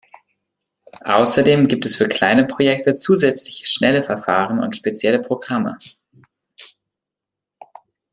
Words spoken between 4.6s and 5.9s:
spezielle Programme.